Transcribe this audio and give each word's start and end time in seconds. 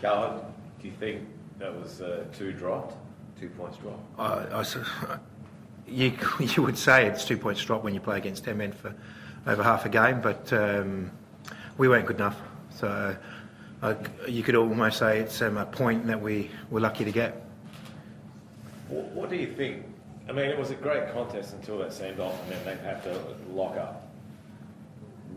Carlin, 0.00 0.40
do 0.80 0.88
you 0.88 0.94
think 0.98 1.22
that 1.58 1.74
was 1.74 2.00
uh, 2.00 2.24
two 2.36 2.52
dropped, 2.52 2.96
two 3.40 3.48
points 3.50 3.78
dropped? 3.78 4.02
I, 4.18 4.60
I 4.60 5.18
you, 5.88 6.12
you 6.40 6.62
would 6.62 6.78
say 6.78 7.06
it's 7.06 7.24
two 7.24 7.36
points 7.38 7.64
dropped 7.64 7.84
when 7.84 7.94
you 7.94 8.00
play 8.00 8.18
against 8.18 8.44
10 8.44 8.58
men 8.58 8.72
for 8.72 8.94
over 9.46 9.62
half 9.62 9.86
a 9.86 9.88
game, 9.88 10.20
but 10.20 10.52
um, 10.52 11.10
we 11.78 11.88
weren't 11.88 12.06
good 12.06 12.16
enough. 12.16 12.40
So 12.70 13.16
uh, 13.82 13.94
you 14.28 14.42
could 14.42 14.56
almost 14.56 14.98
say 14.98 15.20
it's 15.20 15.40
um, 15.42 15.56
a 15.56 15.66
point 15.66 16.06
that 16.06 16.20
we 16.20 16.50
were 16.70 16.80
lucky 16.80 17.04
to 17.04 17.12
get. 17.12 17.42
What, 18.88 19.04
what 19.12 19.30
do 19.30 19.36
you 19.36 19.52
think? 19.52 19.84
I 20.28 20.32
mean, 20.32 20.46
it 20.46 20.58
was 20.58 20.70
a 20.70 20.74
great 20.74 21.12
contest 21.12 21.54
until 21.54 21.78
that 21.78 21.92
send 21.92 22.18
off, 22.20 22.40
and 22.42 22.52
then 22.52 22.64
they 22.64 22.84
had 22.84 23.02
to 23.04 23.20
lock 23.52 23.76
up. 23.76 24.05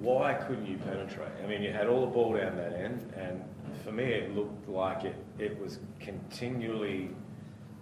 Why 0.09 0.33
couldn't 0.33 0.65
you 0.65 0.77
penetrate? 0.77 1.29
I 1.43 1.45
mean, 1.45 1.61
you 1.61 1.71
had 1.71 1.85
all 1.85 2.01
the 2.01 2.07
ball 2.11 2.33
down 2.35 2.55
that 2.57 2.73
end, 2.73 3.13
and 3.15 3.43
for 3.85 3.91
me, 3.91 4.05
it 4.05 4.35
looked 4.35 4.67
like 4.67 5.03
it, 5.03 5.15
it 5.37 5.61
was 5.61 5.77
continually, 5.99 7.11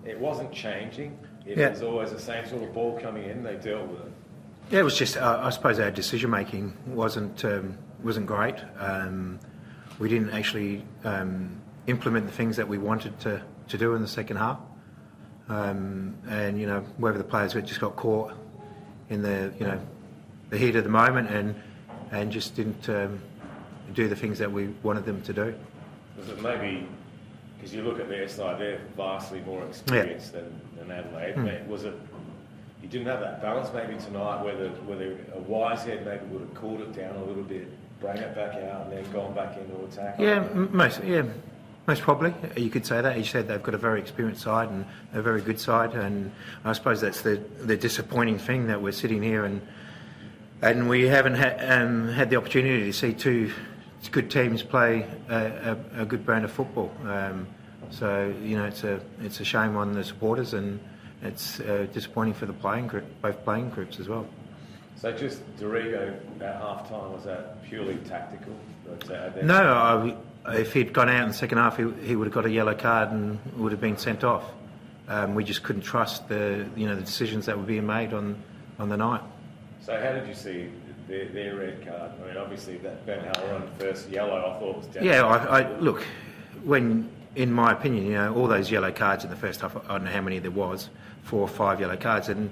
it 0.06 0.20
wasn't 0.20 0.52
changing. 0.52 1.18
It 1.46 1.58
Yeah. 1.58 1.70
was 1.70 1.82
always 1.82 2.12
the 2.12 2.20
same 2.20 2.46
sort 2.46 2.64
of 2.64 2.74
ball 2.74 3.00
coming 3.00 3.24
in, 3.30 3.44
they 3.44 3.56
dealt 3.56 3.88
with 3.88 4.02
it. 4.02 4.12
Yeah, 4.72 4.80
it 4.82 4.84
was 4.84 4.98
just. 4.98 5.16
Uh, 5.16 5.40
I 5.42 5.50
suppose 5.52 5.80
our 5.80 5.90
decision 5.90 6.30
making 6.30 6.74
wasn't 6.88 7.46
um, 7.46 7.78
wasn't 8.04 8.26
great. 8.26 8.58
Um, 8.78 9.40
we 9.98 10.10
didn't 10.10 10.32
actually 10.32 10.84
um, 11.06 11.62
implement 11.88 12.26
the 12.26 12.34
things 12.34 12.58
that 12.58 12.68
we 12.68 12.78
wanted 12.78 13.18
to, 13.22 13.42
to 13.70 13.78
do 13.78 13.96
in 13.96 14.02
the 14.02 14.08
second 14.10 14.36
half. 14.36 14.60
Um, 15.48 16.18
and 16.28 16.60
you 16.60 16.68
know, 16.68 16.82
whether 16.98 17.18
the 17.18 17.24
players 17.24 17.54
just 17.54 17.80
got 17.80 17.96
caught 17.96 18.34
in 19.10 19.22
the 19.22 19.54
you 19.58 19.66
know 19.66 19.80
the 20.50 20.58
heat 20.58 20.76
of 20.76 20.84
the 20.84 20.90
moment 20.90 21.30
and 21.30 21.56
and 22.12 22.32
just 22.32 22.56
didn't 22.56 22.90
um, 22.90 23.20
do 23.94 24.08
the 24.08 24.16
things 24.16 24.40
that 24.40 24.52
we 24.52 24.68
wanted 24.84 25.06
them 25.06 25.22
to 25.24 25.34
do. 25.34 25.54
Was 26.18 26.30
it 26.30 26.42
maybe 26.42 26.88
because 27.58 27.74
you 27.74 27.82
look 27.82 28.00
at 28.00 28.08
their 28.08 28.28
side, 28.28 28.60
they're 28.60 28.82
vastly 28.96 29.42
more 29.42 29.66
experienced 29.66 30.34
than, 30.34 30.62
than 30.78 30.92
Adelaide. 30.92 31.36
But 31.36 31.68
Was 31.68 31.86
it 31.86 31.94
you 32.82 32.88
didn't 32.88 33.08
have 33.08 33.20
that 33.20 33.42
balance 33.42 33.70
maybe 33.74 34.00
tonight, 34.00 34.44
whether 34.44 34.70
whether 34.86 35.18
a 35.34 35.40
wise 35.40 35.84
head 35.84 36.06
maybe 36.06 36.26
would 36.26 36.42
have 36.42 36.54
cooled 36.54 36.82
it 36.82 36.94
down 36.94 37.16
a 37.16 37.24
little 37.24 37.44
bit, 37.44 37.68
bring 38.00 38.18
it 38.18 38.36
back 38.36 38.56
out, 38.56 38.86
and 38.86 38.94
then 38.94 39.12
gone 39.12 39.34
back 39.34 39.58
into 39.58 39.84
attack? 39.86 40.16
Yeah, 40.20 40.46
m- 40.52 40.70
most 40.72 41.04
yeah, 41.04 41.24
most 41.88 42.02
probably 42.02 42.34
you 42.56 42.70
could 42.70 42.86
say 42.86 43.02
that. 43.02 43.18
You 43.18 43.24
said 43.24 43.48
they've 43.48 43.64
got 43.64 43.74
a 43.74 43.80
very 43.80 44.00
experienced 44.00 44.44
side 44.44 44.70
and 44.70 44.86
a 45.14 45.22
very 45.22 45.42
good 45.42 45.60
side, 45.60 45.96
and 45.96 46.32
I 46.64 46.74
suppose 46.74 47.02
that's 47.02 47.22
the 47.22 47.42
the 47.62 47.76
disappointing 47.76 48.38
thing 48.38 48.68
that 48.68 48.82
we're 48.82 48.92
sitting 48.92 49.24
here 49.24 49.46
and 49.46 49.60
and 50.62 50.90
we 50.90 51.08
haven't 51.08 51.36
ha- 51.36 51.58
um, 51.60 52.10
had 52.10 52.30
the 52.30 52.36
opportunity 52.36 52.86
to 52.86 52.94
see 52.94 53.14
two 53.14 53.52
good 54.12 54.32
teams 54.32 54.64
play 54.64 55.08
a, 55.30 55.78
a, 55.96 56.02
a 56.02 56.06
good 56.06 56.26
brand 56.26 56.46
of 56.46 56.52
football. 56.52 56.92
Um, 57.06 57.48
so 57.90 58.34
you 58.44 58.58
know 58.58 58.66
it's 58.66 58.84
a 58.84 59.00
it's 59.22 59.40
a 59.40 59.46
shame 59.46 59.78
on 59.78 59.94
the 59.94 60.04
supporters 60.04 60.54
and 60.54 60.80
it's 61.22 61.60
uh, 61.60 61.88
disappointing 61.94 62.34
for 62.34 62.46
the 62.46 62.54
playing 62.54 62.88
group, 62.88 63.06
both 63.22 63.44
playing 63.44 63.70
groups 63.70 64.00
as 64.00 64.08
well. 64.08 64.28
So 64.96 65.12
just 65.12 65.42
D'Arrigo 65.58 66.16
at 66.42 66.56
half 66.56 66.90
time 66.90 67.14
was 67.14 67.24
that 67.26 67.64
purely 67.64 67.98
tactical? 67.98 68.54
Uh, 68.90 69.30
No, 69.44 70.18
I, 70.46 70.56
if 70.56 70.74
he'd 70.74 70.94
gone 70.94 71.10
out 71.10 71.24
in 71.24 71.28
the 71.28 71.34
second 71.34 71.60
half, 71.60 71.78
he, 71.78 71.92
he 72.04 72.16
would 72.16 72.26
have 72.26 72.34
got 72.34 72.46
a 72.46 72.50
yellow 72.50 72.74
card 72.74 73.12
and 73.12 73.40
would 73.58 73.72
have 73.72 73.82
been 73.82 73.98
sent 73.98 74.24
off. 74.24 74.44
Um, 75.08 75.36
we 75.36 75.44
just 75.44 75.64
couldn't 75.64 75.84
trust 75.84 76.28
the 76.28 76.68
you 76.76 76.88
know 76.88 76.96
the 76.96 77.02
decisions 77.02 77.46
that 77.46 77.58
were 77.58 77.64
being 77.64 77.86
made 77.86 78.14
on, 78.14 78.42
on 78.80 78.90
the 78.90 78.98
night. 78.98 79.22
So 79.82 80.00
how 80.00 80.14
did 80.14 80.28
you 80.28 80.34
see 80.34 80.70
their, 81.08 81.30
their 81.30 81.56
red 81.56 81.86
card? 81.86 82.12
I 82.22 82.28
mean, 82.28 82.38
obviously 82.38 82.78
that 82.78 83.06
Ben 83.06 83.24
Halloran 83.24 83.70
first 83.80 84.10
yellow, 84.10 84.38
I 84.38 84.60
thought 84.60 84.78
was 84.78 84.88
down. 84.88 85.04
Yeah, 85.04 85.26
I, 85.26 85.62
I 85.62 85.78
look 85.80 86.04
when 86.64 87.10
in 87.38 87.54
my 87.54 87.72
opinion, 87.72 88.06
you 88.06 88.14
know, 88.14 88.34
all 88.34 88.48
those 88.48 88.72
yellow 88.72 88.92
cards 88.92 89.24
in 89.24 89.30
the 89.30 89.36
first 89.36 89.62
half. 89.62 89.76
I 89.76 89.94
don't 89.94 90.06
know 90.06 90.12
how 90.12 90.22
many 90.22 90.40
there 90.40 90.52
was, 90.52 90.90
four 91.22 91.42
or 91.42 91.48
five 91.48 91.80
yellow 91.80 91.96
cards, 91.96 92.30
and 92.30 92.50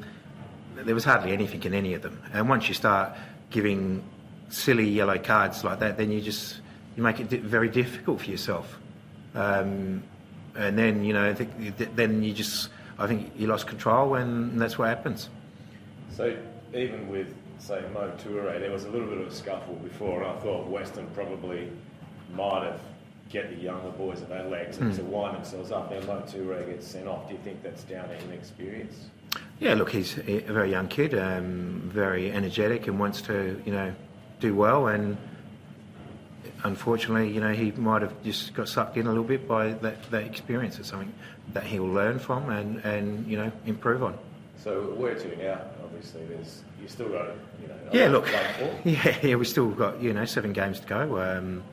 there 0.75 0.93
was 0.93 1.03
hardly 1.03 1.33
anything 1.33 1.63
in 1.63 1.73
any 1.73 1.95
of 1.95 2.03
them. 2.03 2.21
And 2.33 2.47
once 2.47 2.67
you 2.67 2.75
start 2.75 3.17
giving 3.49 4.03
silly 4.49 4.87
yellow 4.87 5.17
cards 5.17 5.63
like 5.63 5.79
that, 5.79 5.97
then 5.97 6.11
you 6.11 6.21
just 6.21 6.61
you 6.95 7.01
make 7.01 7.19
it 7.19 7.29
very 7.41 7.67
difficult 7.67 8.21
for 8.21 8.29
yourself. 8.29 8.77
Um, 9.33 10.03
and 10.55 10.77
then 10.77 11.03
you 11.03 11.13
know, 11.13 11.27
I 11.27 11.33
think, 11.33 11.95
then 11.95 12.21
you 12.21 12.31
just 12.31 12.69
I 12.99 13.07
think 13.07 13.33
you 13.35 13.47
lost 13.47 13.65
control, 13.65 14.13
and 14.15 14.61
that's 14.61 14.77
what 14.77 14.87
happens. 14.87 15.29
So 16.11 16.37
even 16.73 17.07
with 17.09 17.33
say 17.59 17.83
Mo 17.93 18.11
Toure, 18.17 18.59
there 18.59 18.71
was 18.71 18.85
a 18.85 18.89
little 18.89 19.07
bit 19.07 19.19
of 19.19 19.27
a 19.27 19.33
scuffle 19.33 19.75
before, 19.75 20.23
and 20.23 20.31
I 20.31 20.39
thought 20.41 20.67
Western 20.67 21.07
probably 21.07 21.71
might 22.33 22.63
have 22.63 22.81
get 23.29 23.49
the 23.49 23.55
younger 23.55 23.89
boys 23.89 24.21
of 24.21 24.31
Adelaide 24.31 24.71
to, 24.73 24.93
to 24.93 25.03
wind 25.03 25.35
themselves 25.35 25.71
up. 25.71 25.89
Then 25.89 26.05
Mo 26.05 26.21
Toure 26.27 26.65
gets 26.67 26.87
sent 26.87 27.07
off. 27.07 27.27
Do 27.27 27.33
you 27.33 27.39
think 27.43 27.63
that's 27.63 27.83
down 27.83 28.07
to 28.09 28.23
inexperience? 28.23 29.05
Yeah, 29.59 29.73
look, 29.73 29.91
he's 29.91 30.17
a 30.17 30.41
very 30.41 30.69
young 30.69 30.87
kid, 30.87 31.17
um, 31.17 31.81
very 31.93 32.31
energetic, 32.31 32.87
and 32.87 32.99
wants 32.99 33.21
to, 33.23 33.61
you 33.65 33.71
know, 33.71 33.93
do 34.39 34.53
well. 34.53 34.87
And 34.87 35.17
unfortunately, 36.63 37.31
you 37.31 37.41
know, 37.41 37.53
he 37.53 37.71
might 37.71 38.01
have 38.01 38.21
just 38.23 38.53
got 38.53 38.69
sucked 38.69 38.97
in 38.97 39.07
a 39.07 39.09
little 39.09 39.23
bit 39.23 39.47
by 39.47 39.69
that, 39.69 40.03
that 40.11 40.23
experience. 40.23 40.77
It's 40.77 40.89
something 40.89 41.13
that 41.53 41.63
he 41.63 41.79
will 41.79 41.89
learn 41.91 42.19
from 42.19 42.49
and, 42.49 42.77
and 42.85 43.27
you 43.27 43.37
know 43.37 43.51
improve 43.65 44.03
on. 44.03 44.17
So 44.63 44.93
where 44.95 45.15
to 45.15 45.35
now? 45.37 45.61
Obviously, 45.83 46.25
there's 46.25 46.63
you 46.81 46.87
still 46.87 47.09
got 47.09 47.27
you 47.61 47.67
know. 47.67 47.75
Yeah, 47.91 48.07
look, 48.07 48.27
yeah, 48.85 49.17
yeah, 49.21 49.35
we've 49.35 49.47
still 49.47 49.69
got 49.69 50.01
you 50.01 50.13
know 50.13 50.25
seven 50.25 50.53
games 50.53 50.79
to 50.79 50.87
go. 50.87 51.19
Um, 51.19 51.63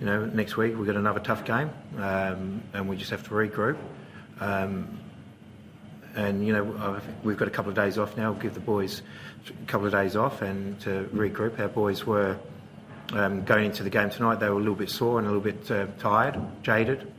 you 0.00 0.06
know, 0.06 0.26
next 0.26 0.56
week 0.56 0.76
we've 0.76 0.86
got 0.86 0.96
another 0.96 1.20
tough 1.20 1.44
game, 1.44 1.70
um, 1.98 2.62
and 2.72 2.88
we 2.88 2.96
just 2.96 3.10
have 3.10 3.24
to 3.24 3.30
regroup. 3.30 3.76
Um, 4.40 5.00
and 6.14 6.46
you 6.46 6.52
know, 6.52 6.96
I 6.96 7.00
think 7.00 7.16
we've 7.22 7.36
got 7.36 7.48
a 7.48 7.50
couple 7.50 7.70
of 7.70 7.76
days 7.76 7.98
off 7.98 8.16
now. 8.16 8.32
Give 8.32 8.54
the 8.54 8.60
boys 8.60 9.02
a 9.48 9.66
couple 9.66 9.86
of 9.86 9.92
days 9.92 10.16
off 10.16 10.42
and 10.42 10.78
to 10.80 11.08
regroup. 11.14 11.58
Our 11.58 11.68
boys 11.68 12.04
were 12.04 12.38
um, 13.12 13.44
going 13.44 13.66
into 13.66 13.82
the 13.82 13.90
game 13.90 14.10
tonight. 14.10 14.40
They 14.40 14.48
were 14.48 14.56
a 14.56 14.60
little 14.60 14.74
bit 14.74 14.90
sore 14.90 15.18
and 15.18 15.26
a 15.26 15.30
little 15.30 15.44
bit 15.44 15.70
uh, 15.70 15.86
tired, 15.98 16.40
jaded. 16.62 17.12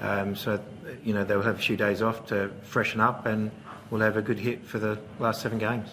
Um, 0.00 0.36
so 0.36 0.60
you 1.04 1.14
know, 1.14 1.24
they'll 1.24 1.42
have 1.42 1.56
a 1.56 1.62
few 1.62 1.76
days 1.76 2.02
off 2.02 2.26
to 2.26 2.50
freshen 2.62 3.00
up, 3.00 3.26
and 3.26 3.50
we'll 3.90 4.00
have 4.00 4.16
a 4.16 4.22
good 4.22 4.38
hit 4.38 4.64
for 4.64 4.78
the 4.78 4.98
last 5.18 5.42
seven 5.42 5.58
games. 5.58 5.90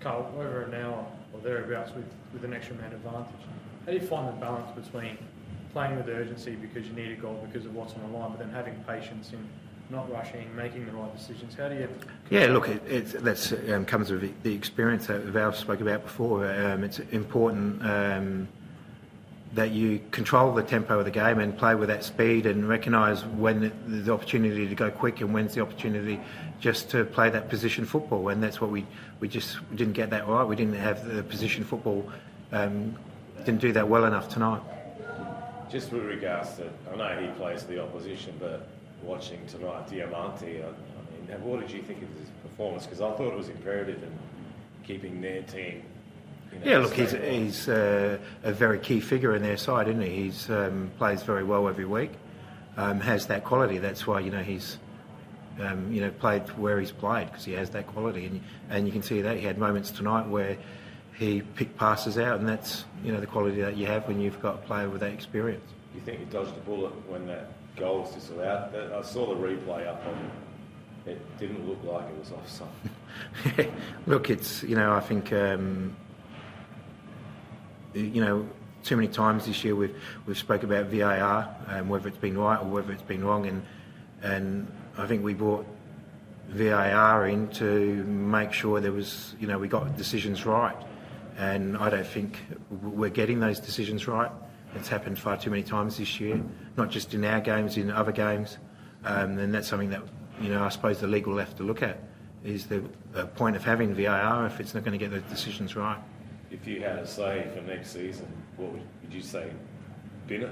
Carl, 0.00 0.32
over 0.38 0.62
an 0.62 0.74
hour 0.74 1.06
or 1.32 1.40
thereabouts 1.40 1.92
with, 1.94 2.06
with 2.32 2.44
an 2.44 2.54
extra 2.54 2.74
man 2.76 2.92
advantage. 2.92 3.26
How 3.84 3.92
do 3.92 3.98
you 3.98 4.06
find 4.06 4.28
the 4.28 4.32
balance 4.32 4.70
between 4.78 5.18
playing 5.72 5.96
with 5.96 6.08
urgency 6.08 6.56
because 6.56 6.86
you 6.86 6.92
need 6.92 7.12
a 7.12 7.20
goal 7.20 7.46
because 7.46 7.66
of 7.66 7.74
what's 7.74 7.94
on 7.94 8.00
the 8.00 8.18
line, 8.18 8.30
but 8.30 8.38
then 8.38 8.50
having 8.50 8.74
patience 8.86 9.32
in 9.32 9.46
not 9.90 10.10
rushing, 10.10 10.54
making 10.54 10.86
the 10.86 10.92
right 10.92 11.16
decisions? 11.16 11.54
How 11.54 11.68
do 11.68 11.74
you? 11.74 11.88
Yeah, 12.30 12.46
look, 12.46 12.68
it, 12.68 12.82
it 12.86 13.24
that's 13.24 13.52
um, 13.52 13.84
comes 13.84 14.10
with 14.10 14.42
the 14.42 14.54
experience 14.54 15.06
that 15.08 15.20
Val 15.22 15.52
spoke 15.52 15.80
about 15.80 16.02
before. 16.02 16.46
Um, 16.50 16.84
it's 16.84 16.98
important 16.98 17.84
um, 17.84 18.48
that 19.52 19.72
you 19.72 20.00
control 20.12 20.52
the 20.54 20.62
tempo 20.62 21.00
of 21.00 21.04
the 21.04 21.10
game 21.10 21.40
and 21.40 21.56
play 21.56 21.74
with 21.74 21.88
that 21.88 22.04
speed 22.04 22.46
and 22.46 22.68
recognise 22.68 23.24
when 23.24 23.72
the 23.86 24.12
opportunity 24.12 24.68
to 24.68 24.74
go 24.74 24.90
quick 24.90 25.20
and 25.20 25.34
when's 25.34 25.54
the 25.54 25.60
opportunity 25.60 26.20
just 26.60 26.88
to 26.90 27.04
play 27.04 27.30
that 27.30 27.48
position 27.48 27.84
football. 27.84 28.28
And 28.28 28.42
that's 28.42 28.60
what 28.60 28.70
we 28.70 28.86
we 29.18 29.28
just 29.28 29.58
didn't 29.74 29.94
get 29.94 30.10
that 30.10 30.28
right. 30.28 30.44
We 30.44 30.56
didn't 30.56 30.74
have 30.74 31.04
the 31.04 31.22
position 31.22 31.64
football. 31.64 32.10
Um, 32.52 32.96
didn't 33.44 33.60
do 33.60 33.72
that 33.72 33.88
well 33.88 34.04
enough 34.04 34.28
tonight. 34.28 34.62
Just 35.70 35.92
with 35.92 36.04
regards 36.04 36.54
to, 36.56 36.68
I 36.92 36.96
know 36.96 37.20
he 37.20 37.28
plays 37.38 37.62
the 37.64 37.82
opposition, 37.82 38.34
but 38.40 38.66
watching 39.02 39.44
tonight, 39.46 39.88
Diamanti, 39.88 40.64
I, 40.64 40.68
I 40.68 41.38
mean, 41.38 41.44
what 41.44 41.60
did 41.60 41.70
you 41.70 41.82
think 41.82 42.02
of 42.02 42.08
his 42.18 42.28
performance? 42.42 42.84
Because 42.84 43.00
I 43.00 43.10
thought 43.12 43.32
it 43.32 43.36
was 43.36 43.48
imperative 43.48 44.02
in 44.02 44.12
keeping 44.84 45.20
their 45.20 45.42
team. 45.42 45.82
You 46.52 46.58
know, 46.58 46.70
Yeah, 46.70 46.78
look, 46.78 46.94
he's, 46.94 47.12
he's 47.12 47.68
uh, 47.68 48.18
a 48.42 48.52
very 48.52 48.78
key 48.78 49.00
figure 49.00 49.34
in 49.34 49.42
their 49.42 49.56
side, 49.56 49.88
isn't 49.88 50.02
he? 50.02 50.24
He's 50.24 50.50
um, 50.50 50.90
plays 50.98 51.22
very 51.22 51.44
well 51.44 51.68
every 51.68 51.84
week, 51.84 52.12
um, 52.76 53.00
has 53.00 53.26
that 53.26 53.44
quality. 53.44 53.78
That's 53.78 54.06
why 54.06 54.20
you 54.20 54.30
know 54.30 54.42
he's 54.42 54.78
um, 55.60 55.92
you 55.92 56.00
know 56.00 56.10
played 56.10 56.42
where 56.58 56.80
he's 56.80 56.92
played 56.92 57.26
because 57.26 57.44
he 57.44 57.52
has 57.52 57.70
that 57.70 57.86
quality, 57.86 58.26
and 58.26 58.40
and 58.68 58.86
you 58.86 58.92
can 58.92 59.02
see 59.02 59.20
that 59.22 59.36
he 59.36 59.44
had 59.44 59.58
moments 59.58 59.90
tonight 59.90 60.26
where 60.26 60.56
he 61.14 61.42
picked 61.42 61.76
passes 61.76 62.18
out, 62.18 62.40
and 62.40 62.48
that's 62.48 62.84
you 63.04 63.12
know 63.12 63.20
the 63.20 63.26
quality 63.26 63.60
that 63.60 63.76
you 63.76 63.86
have 63.86 64.08
when 64.08 64.20
you've 64.20 64.40
got 64.40 64.54
a 64.54 64.58
player 64.58 64.88
with 64.88 65.00
that 65.00 65.12
experience. 65.12 65.64
You 65.94 66.00
think 66.00 66.20
he 66.20 66.24
dodged 66.26 66.56
a 66.56 66.60
bullet 66.60 66.92
when 67.08 67.26
that 67.26 67.52
goal 67.76 68.00
was 68.00 68.12
disallowed? 68.12 68.74
I 68.74 69.02
saw 69.02 69.26
the 69.26 69.34
replay 69.34 69.86
up 69.86 70.02
on 70.06 70.14
it. 70.14 71.12
It 71.12 71.38
didn't 71.38 71.66
look 71.68 71.82
like 71.84 72.06
it 72.08 72.18
was 72.18 72.32
offside. 72.32 73.72
Look, 74.06 74.30
it's 74.30 74.62
you 74.62 74.76
know 74.76 74.92
I 74.92 75.00
think 75.00 75.32
um, 75.32 75.96
you 77.94 78.20
know 78.20 78.48
too 78.82 78.96
many 78.96 79.08
times 79.08 79.46
this 79.46 79.62
year 79.64 79.76
we've 79.76 79.94
we've 80.26 80.38
spoke 80.38 80.62
about 80.62 80.86
VAR 80.86 81.54
and 81.68 81.88
whether 81.90 82.08
it's 82.08 82.18
been 82.18 82.38
right 82.38 82.60
or 82.60 82.64
whether 82.64 82.92
it's 82.92 83.02
been 83.02 83.24
wrong, 83.24 83.46
and 83.46 83.62
and 84.22 84.70
I 84.96 85.06
think 85.06 85.24
we 85.24 85.34
brought 85.34 85.66
VAR 86.48 87.26
in 87.26 87.48
to 87.48 88.04
make 88.04 88.52
sure 88.52 88.80
there 88.80 88.92
was 88.92 89.34
you 89.40 89.46
know 89.46 89.58
we 89.58 89.68
got 89.68 89.96
decisions 89.96 90.46
right, 90.46 90.76
and 91.38 91.76
I 91.76 91.90
don't 91.90 92.06
think 92.06 92.38
we're 92.82 93.10
getting 93.10 93.40
those 93.40 93.60
decisions 93.60 94.06
right. 94.08 94.30
It's 94.74 94.88
happened 94.88 95.18
far 95.18 95.36
too 95.36 95.50
many 95.50 95.62
times 95.62 95.96
this 95.96 96.20
year, 96.20 96.40
not 96.76 96.90
just 96.90 97.12
in 97.12 97.24
our 97.24 97.40
games, 97.40 97.76
in 97.76 97.90
other 97.90 98.12
games. 98.12 98.56
Um, 99.04 99.38
and 99.38 99.52
that's 99.52 99.68
something 99.68 99.90
that, 99.90 100.02
you 100.40 100.50
know, 100.50 100.62
I 100.62 100.68
suppose 100.68 101.00
the 101.00 101.06
league 101.06 101.26
will 101.26 101.38
have 101.38 101.56
to 101.56 101.62
look 101.62 101.82
at. 101.82 101.98
Is 102.44 102.66
the 102.66 102.82
point 103.34 103.56
of 103.56 103.64
having 103.64 103.94
VAR 103.94 104.46
if 104.46 104.60
it's 104.60 104.74
not 104.74 104.84
going 104.84 104.98
to 104.98 105.04
get 105.04 105.10
the 105.10 105.20
decisions 105.28 105.76
right? 105.76 105.98
If 106.50 106.66
you 106.66 106.82
had 106.82 106.98
a 106.98 107.06
say 107.06 107.46
for 107.54 107.62
next 107.62 107.92
season, 107.92 108.26
what 108.56 108.72
would, 108.72 108.82
would 109.02 109.12
you 109.12 109.22
say? 109.22 109.50
It? 110.28 110.48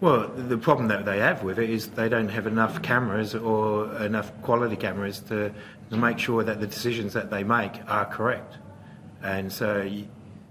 Well, 0.00 0.28
the 0.28 0.56
problem 0.56 0.86
that 0.88 1.04
they 1.04 1.18
have 1.18 1.42
with 1.42 1.58
it 1.58 1.68
is 1.68 1.88
they 1.88 2.08
don't 2.08 2.28
have 2.28 2.46
enough 2.46 2.80
cameras 2.80 3.34
or 3.34 3.92
enough 3.96 4.30
quality 4.42 4.76
cameras 4.76 5.18
to, 5.20 5.52
to 5.90 5.96
make 5.96 6.18
sure 6.18 6.44
that 6.44 6.60
the 6.60 6.66
decisions 6.66 7.12
that 7.14 7.28
they 7.28 7.42
make 7.42 7.72
are 7.88 8.06
correct. 8.06 8.58
And 9.22 9.52
so, 9.52 9.90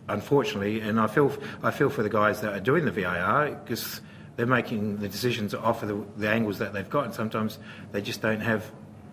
unfortunately, 0.09 0.81
and 0.81 0.99
I 0.99 1.07
feel 1.07 1.31
I 1.63 1.71
feel 1.71 1.89
for 1.89 2.03
the 2.03 2.09
guys 2.09 2.41
that 2.41 2.53
are 2.53 2.59
doing 2.59 2.85
the 2.85 2.91
VAR 2.91 3.51
because 3.51 4.01
they're 4.35 4.45
making 4.45 4.97
the 4.97 5.07
decisions 5.07 5.53
off 5.53 5.83
of 5.83 5.89
the, 5.89 6.05
the 6.17 6.29
angles 6.29 6.59
that 6.59 6.73
they've 6.73 6.89
got, 6.89 7.05
and 7.05 7.13
sometimes 7.13 7.59
they 7.91 8.01
just 8.01 8.21
don't 8.21 8.41
have 8.41 8.71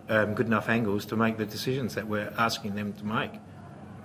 um, 0.09 0.33
good 0.33 0.47
enough 0.47 0.69
angles 0.69 1.05
to 1.05 1.15
make 1.15 1.37
the 1.37 1.45
decisions 1.45 1.95
that 1.95 2.07
we're 2.07 2.33
asking 2.37 2.75
them 2.75 2.93
to 2.93 3.05
make. 3.05 3.31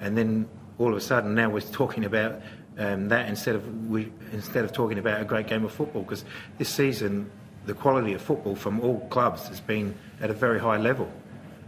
And 0.00 0.16
then 0.16 0.48
all 0.82 0.90
of 0.90 0.96
a 0.96 1.00
sudden, 1.00 1.34
now 1.34 1.48
we're 1.48 1.60
talking 1.60 2.04
about 2.04 2.40
um, 2.76 3.08
that 3.08 3.28
instead 3.28 3.54
of 3.54 3.88
we 3.88 4.10
instead 4.32 4.64
of 4.64 4.72
talking 4.72 4.98
about 4.98 5.20
a 5.20 5.24
great 5.24 5.46
game 5.46 5.64
of 5.64 5.72
football 5.72 6.02
because 6.02 6.24
this 6.58 6.68
season 6.68 7.30
the 7.66 7.74
quality 7.74 8.12
of 8.14 8.20
football 8.20 8.56
from 8.56 8.80
all 8.80 9.00
clubs 9.08 9.46
has 9.46 9.60
been 9.60 9.94
at 10.20 10.30
a 10.30 10.32
very 10.32 10.58
high 10.58 10.78
level, 10.78 11.08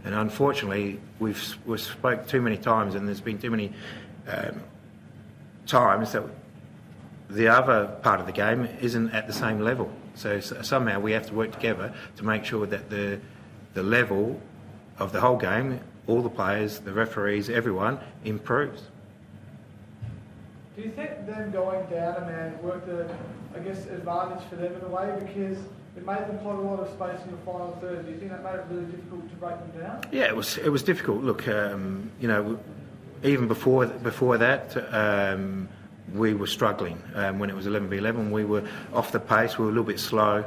and 0.03 0.13
unfortunately 0.13 0.99
we've 1.19 1.55
we've 1.65 1.79
spoke 1.79 2.27
too 2.27 2.41
many 2.41 2.57
times 2.57 2.95
and 2.95 3.07
there's 3.07 3.21
been 3.21 3.37
too 3.37 3.51
many 3.51 3.71
um, 4.27 4.61
times 5.65 6.11
that 6.11 6.23
the 7.29 7.47
other 7.47 7.87
part 8.01 8.19
of 8.19 8.25
the 8.25 8.31
game 8.33 8.67
isn't 8.81 9.11
at 9.11 9.27
the 9.27 9.33
same 9.33 9.59
level. 9.61 9.89
So 10.15 10.31
s- 10.31 10.53
somehow 10.63 10.99
we 10.99 11.13
have 11.13 11.27
to 11.27 11.33
work 11.33 11.51
together 11.51 11.93
to 12.17 12.23
make 12.25 12.43
sure 12.43 12.65
that 12.67 12.89
the 12.89 13.19
the 13.73 13.83
level 13.83 14.41
of 14.99 15.11
the 15.11 15.21
whole 15.21 15.37
game, 15.37 15.79
all 16.07 16.21
the 16.21 16.29
players, 16.29 16.79
the 16.79 16.91
referees, 16.93 17.49
everyone 17.49 17.99
improves. 18.23 18.81
Do 20.75 20.81
you 20.81 20.91
think 20.91 21.25
them 21.25 21.51
going 21.51 21.85
down 21.85 22.17
a 22.17 22.25
man 22.25 22.61
worked 22.61 22.89
a, 22.89 23.09
I 23.55 23.59
guess, 23.59 23.85
advantage 23.85 24.43
for 24.49 24.57
them 24.57 24.75
in 24.75 24.81
a 24.81 24.89
way 24.89 25.09
because 25.25 25.57
it 25.95 26.05
made 26.05 26.27
them 26.27 26.37
quite 26.39 26.55
a 26.55 26.61
lot 26.61 26.81
of 26.81 26.89
space 26.89 27.23
in 27.23 27.31
the 27.31 27.37
final 27.45 27.77
third? 27.79 28.05
Do 28.05 28.11
you 28.11 28.17
think 28.17 28.31
that 28.31 28.43
made 28.43 28.55
it 28.55 28.65
really 28.69 28.85
difficult 28.91 29.29
to 29.29 29.35
break 29.37 29.55
them 29.57 29.81
down? 29.81 30.01
Yeah, 30.11 30.23
it 30.23 30.35
was 30.35 30.57
it 30.57 30.67
was 30.69 30.83
difficult. 30.83 31.23
Look, 31.23 31.47
um, 31.47 32.11
you 32.19 32.27
know, 32.27 32.59
even 33.23 33.47
before 33.47 33.85
before 33.85 34.37
that, 34.37 34.75
um, 34.93 35.69
we 36.13 36.33
were 36.33 36.47
struggling 36.47 37.01
um, 37.13 37.39
when 37.39 37.49
it 37.49 37.55
was 37.55 37.67
11 37.67 37.87
v 37.87 37.97
11. 37.97 38.29
We 38.29 38.43
were 38.43 38.67
off 38.93 39.13
the 39.13 39.19
pace. 39.21 39.57
We 39.57 39.63
were 39.63 39.71
a 39.71 39.73
little 39.73 39.85
bit 39.85 39.99
slow, 40.01 40.43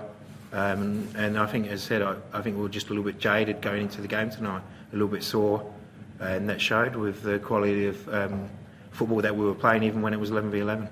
um, 0.52 1.08
and 1.16 1.38
I 1.38 1.46
think, 1.46 1.68
as 1.68 1.84
I 1.84 1.88
said, 1.88 2.02
I, 2.02 2.16
I 2.34 2.42
think 2.42 2.56
we 2.56 2.62
were 2.62 2.68
just 2.68 2.88
a 2.88 2.90
little 2.90 3.04
bit 3.04 3.18
jaded 3.18 3.62
going 3.62 3.80
into 3.80 4.02
the 4.02 4.08
game 4.08 4.28
tonight, 4.28 4.62
a 4.90 4.92
little 4.92 5.08
bit 5.08 5.24
sore, 5.24 5.72
and 6.20 6.50
that 6.50 6.60
showed 6.60 6.96
with 6.96 7.22
the 7.22 7.38
quality 7.38 7.86
of 7.86 8.08
um, 8.12 8.50
football 8.98 9.22
that 9.22 9.34
we 9.34 9.44
were 9.44 9.54
playing, 9.54 9.84
even 9.84 10.02
when 10.02 10.12
it 10.12 10.20
was 10.20 10.30
11 10.30 10.50
v 10.50 10.58
11. 10.58 10.88